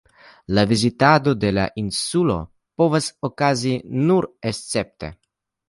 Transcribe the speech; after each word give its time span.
La 0.57 0.61
vizitado 0.69 1.33
de 1.43 1.51
la 1.57 1.65
insulo 1.83 2.39
povas 2.83 3.13
okazi 3.31 3.77
nur 4.09 4.31
escepte. 4.55 5.15